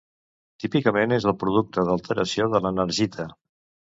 [0.63, 3.29] Típicament és el producte d'alteració de l'enargita.